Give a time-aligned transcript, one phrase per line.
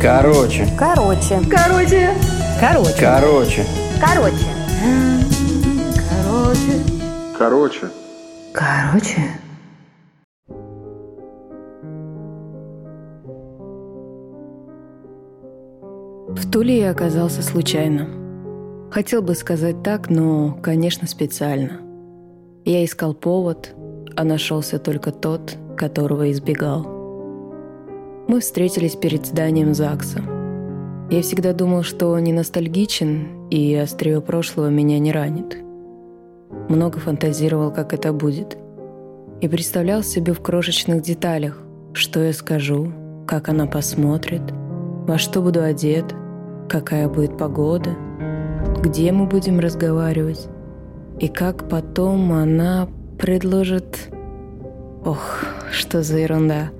[0.00, 0.68] Короче.
[0.78, 1.40] Короче.
[1.50, 2.10] Короче.
[2.60, 2.96] Короче.
[3.00, 3.64] Короче.
[4.00, 4.44] Короче.
[6.10, 6.80] Короче.
[7.38, 7.90] Короче.
[8.52, 9.22] Короче.
[16.28, 18.08] В Туле я оказался случайно.
[18.90, 21.80] Хотел бы сказать так, но, конечно, специально.
[22.64, 23.74] Я искал повод,
[24.16, 27.03] а нашелся только тот, которого избегал.
[28.26, 30.22] Мы встретились перед зданием ЗАГСа.
[31.10, 35.58] Я всегда думал, что не ностальгичен, и острие прошлого меня не ранит.
[36.70, 38.56] Много фантазировал, как это будет.
[39.42, 42.90] И представлял себе в крошечных деталях, что я скажу,
[43.26, 44.42] как она посмотрит,
[45.06, 46.14] во что буду одет,
[46.68, 47.90] какая будет погода,
[48.82, 50.48] где мы будем разговаривать,
[51.20, 52.88] и как потом она
[53.18, 54.08] предложит...
[55.04, 56.70] Ох, что за ерунда.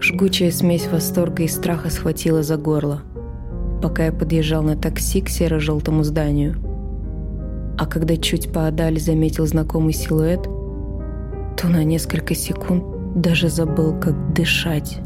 [0.00, 3.02] Жгучая смесь восторга и страха схватила за горло,
[3.82, 6.56] пока я подъезжал на такси к серо-желтому зданию.
[7.78, 10.42] А когда чуть поодаль заметил знакомый силуэт,
[11.56, 14.98] то на несколько секунд даже забыл, как дышать.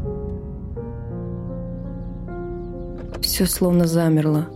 [3.21, 4.47] Все словно замерло.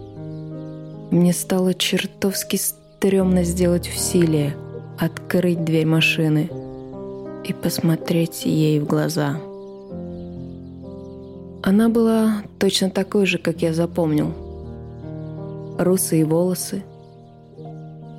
[1.09, 4.55] Мне стало чертовски стрёмно сделать усилие,
[4.99, 6.49] открыть дверь машины
[7.43, 9.37] и посмотреть ей в глаза.
[11.63, 14.33] Она была точно такой же, как я запомнил.
[15.77, 16.83] Русые волосы,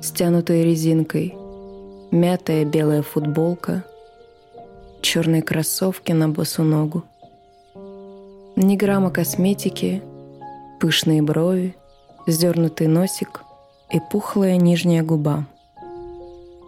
[0.01, 1.35] стянутые резинкой,
[2.11, 3.83] мятая белая футболка,
[5.01, 7.03] черные кроссовки на босу ногу.
[8.55, 10.01] Ни грамма косметики,
[10.79, 11.75] пышные брови,
[12.27, 13.41] сдернутый носик
[13.91, 15.45] и пухлая нижняя губа.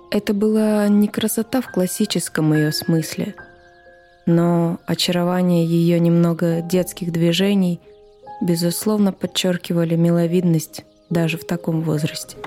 [0.10, 3.36] Это была не красота в классическом ее смысле,
[4.26, 7.80] но очарование ее немного детских движений
[8.42, 12.38] безусловно подчеркивали миловидность даже в таком возрасте.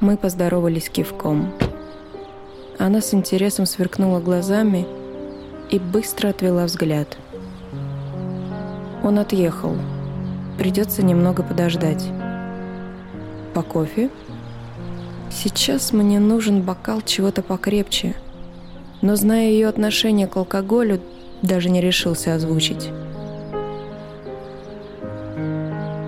[0.00, 1.52] Мы поздоровались кивком.
[2.78, 4.86] Она с интересом сверкнула глазами
[5.70, 7.18] и быстро отвела взгляд.
[9.02, 9.76] Он отъехал.
[10.58, 12.04] Придется немного подождать.
[13.54, 14.10] По кофе?
[15.30, 18.14] Сейчас мне нужен бокал чего-то покрепче.
[19.00, 21.00] Но, зная ее отношение к алкоголю,
[21.42, 22.90] даже не решился озвучить.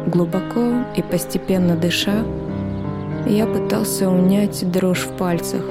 [0.07, 2.25] Глубоко и постепенно дыша,
[3.27, 5.63] я пытался унять дрожь в пальцах.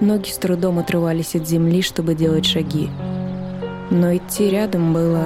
[0.00, 2.90] Ноги с трудом отрывались от земли, чтобы делать шаги.
[3.90, 5.24] Но идти рядом было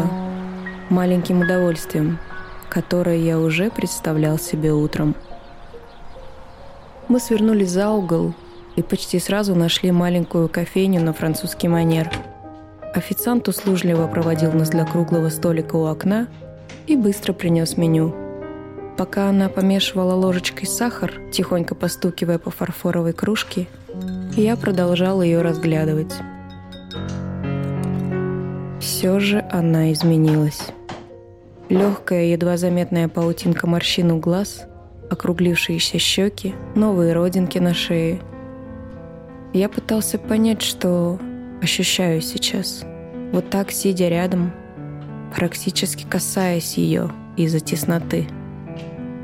[0.88, 2.18] маленьким удовольствием,
[2.68, 5.16] которое я уже представлял себе утром.
[7.08, 8.34] Мы свернули за угол
[8.76, 12.10] и почти сразу нашли маленькую кофейню на французский манер.
[12.94, 16.28] Официант услужливо проводил нас для круглого столика у окна
[16.86, 18.14] и быстро принес меню.
[18.98, 23.66] Пока она помешивала ложечкой сахар, тихонько постукивая по фарфоровой кружке,
[24.36, 26.12] я продолжал ее разглядывать.
[28.80, 30.68] Все же она изменилась.
[31.68, 34.66] Легкая, едва заметная паутинка морщин у глаз,
[35.10, 38.20] округлившиеся щеки, новые родинки на шее.
[39.52, 41.18] Я пытался понять, что
[41.60, 42.84] ощущаю сейчас.
[43.32, 44.52] Вот так, сидя рядом,
[45.36, 48.26] практически касаясь ее из-за тесноты.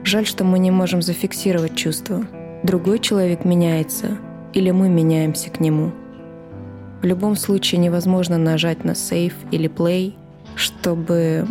[0.05, 2.27] Жаль, что мы не можем зафиксировать чувство.
[2.63, 4.19] Другой человек меняется,
[4.53, 5.93] или мы меняемся к нему.
[7.01, 10.15] В любом случае невозможно нажать на сейф или play,
[10.57, 11.47] чтобы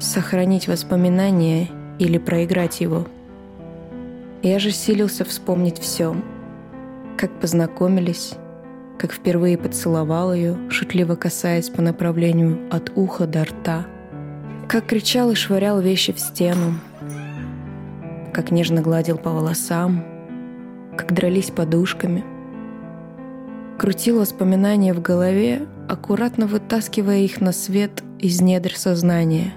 [0.00, 1.68] сохранить воспоминание
[1.98, 3.06] или проиграть его.
[4.42, 6.16] Я же силился вспомнить все.
[7.16, 8.34] Как познакомились,
[8.98, 13.86] как впервые поцеловал ее, шутливо касаясь по направлению от уха до рта,
[14.68, 16.74] как кричал и швырял вещи в стену,
[18.32, 20.04] как нежно гладил по волосам,
[20.96, 22.24] как дрались подушками.
[23.78, 29.52] Крутил воспоминания в голове, аккуратно вытаскивая их на свет из недр сознания.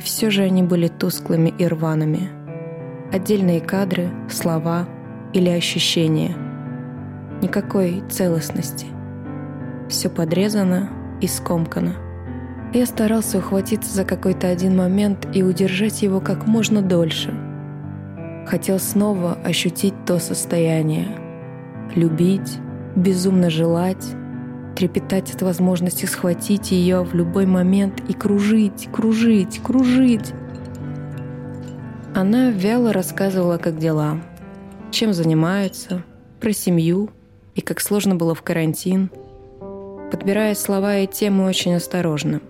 [0.00, 2.30] Все же они были тусклыми и рваными.
[3.12, 4.88] Отдельные кадры, слова
[5.32, 6.45] или ощущения.
[7.42, 8.86] Никакой целостности.
[9.88, 10.90] Все подрезано
[11.20, 11.94] и скомкано.
[12.72, 17.34] Я старался ухватиться за какой-то один момент и удержать его как можно дольше.
[18.46, 21.08] Хотел снова ощутить то состояние.
[21.94, 22.58] Любить,
[22.94, 24.04] безумно желать,
[24.76, 30.32] трепетать от возможности схватить ее в любой момент и кружить, кружить, кружить.
[32.14, 34.18] Она вяло рассказывала, как дела,
[34.90, 36.02] чем занимаются,
[36.40, 37.10] про семью
[37.56, 39.10] и как сложно было в карантин.
[40.12, 42.40] подбирая слова и темы очень осторожно.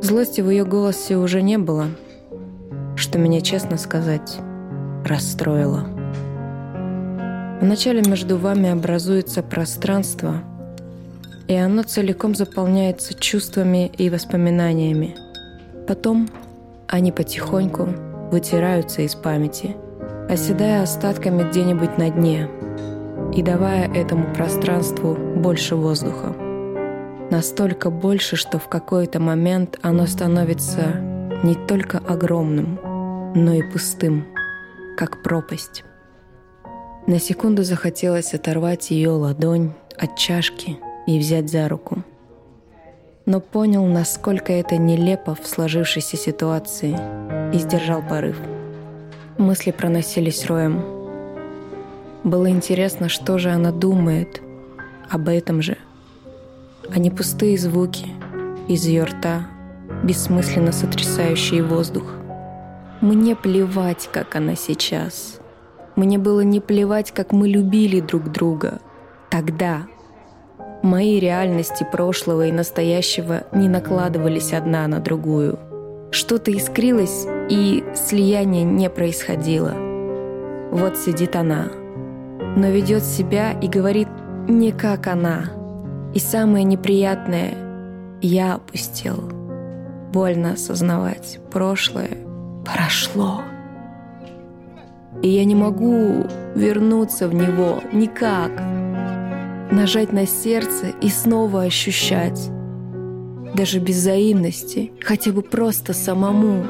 [0.00, 1.88] Злости в ее голосе уже не было,
[2.96, 4.38] что меня, честно сказать,
[5.04, 5.86] расстроило.
[7.60, 10.36] Вначале между вами образуется пространство,
[11.46, 15.14] и оно целиком заполняется чувствами и воспоминаниями.
[15.86, 16.30] Потом
[16.88, 17.88] они потихоньку
[18.30, 19.76] вытираются из памяти,
[20.30, 22.48] оседая остатками где-нибудь на дне
[23.34, 26.34] и давая этому пространству больше воздуха.
[27.30, 30.96] Настолько больше, что в какой-то момент оно становится
[31.44, 32.78] не только огромным,
[33.34, 34.26] но и пустым,
[34.96, 35.84] как пропасть.
[37.06, 42.02] На секунду захотелось оторвать ее ладонь от чашки и взять за руку.
[43.26, 46.96] Но понял, насколько это нелепо в сложившейся ситуации,
[47.54, 48.36] и сдержал порыв.
[49.38, 50.99] Мысли проносились роем.
[52.24, 54.42] Было интересно, что же она думает
[55.08, 55.76] об этом же.
[56.92, 58.06] А не пустые звуки
[58.68, 59.46] из ее рта,
[60.02, 62.04] бессмысленно сотрясающие воздух.
[63.00, 65.38] Мне плевать, как она сейчас—
[66.00, 68.80] мне было не плевать, как мы любили друг друга.
[69.28, 69.82] Тогда.
[70.82, 75.58] Мои реальности прошлого и настоящего не накладывались одна на другую.
[76.10, 79.74] Что-то искрилось, и слияние не происходило.
[80.70, 81.66] Вот сидит она,
[82.56, 84.08] но ведет себя и говорит
[84.48, 85.44] не как она.
[86.14, 87.54] И самое неприятное—
[88.22, 89.30] я опустил.
[90.12, 92.18] Больно осознавать, прошлое
[92.64, 93.42] прошло
[95.22, 98.50] и я не могу вернуться в него никак.
[99.70, 102.50] Нажать на сердце и снова ощущать.
[103.54, 106.64] Даже без взаимности, хотя бы просто самому.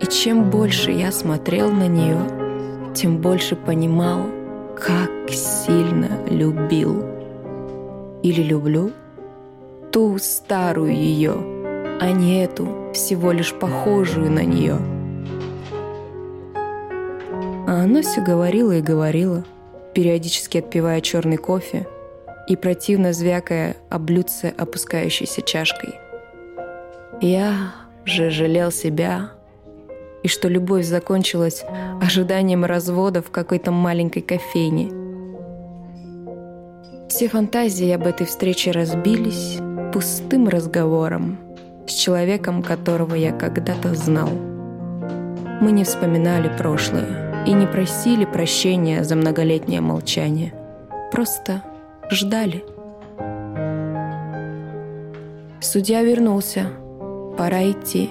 [0.00, 2.18] И чем больше я смотрел на нее,
[2.94, 4.22] тем больше понимал,
[4.80, 7.04] как сильно любил.
[8.22, 8.92] Или люблю
[9.92, 11.34] ту старую ее,
[12.00, 14.76] а не эту, всего лишь похожую на нее—
[17.70, 19.44] а она все говорила и говорила,
[19.94, 21.86] периодически отпивая черный кофе
[22.48, 25.94] и противно звякая о блюдце опускающейся чашкой.
[27.20, 27.72] Я
[28.04, 29.30] же жалел себя,
[30.22, 31.64] и что любовь закончилась
[32.00, 34.90] ожиданием развода в какой-то маленькой кофейне.
[37.08, 39.58] Все фантазии об этой встрече разбились
[39.92, 41.38] пустым разговором
[41.86, 44.30] с человеком, которого я когда-то знал.
[45.60, 50.52] Мы не вспоминали прошлое, и не просили прощения за многолетнее молчание.
[51.10, 51.62] Просто
[52.10, 52.64] ждали.
[55.60, 56.66] Судья вернулся.
[57.36, 58.10] Пора идти.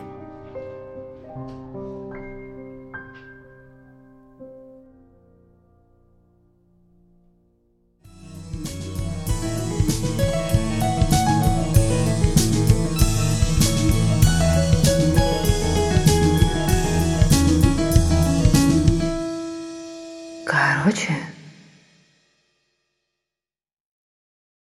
[20.89, 21.13] Короче,